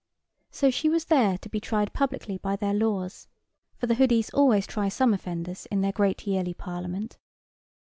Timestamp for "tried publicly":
1.59-2.39